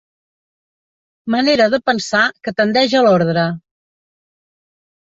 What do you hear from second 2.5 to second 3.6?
tendeix a l'ordre.